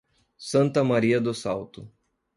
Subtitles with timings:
[0.39, 1.87] Santa Maria do Salto